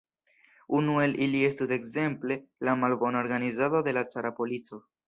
[0.77, 4.87] Unu el ili estus ekzemple la malbona organizado de la cara polico.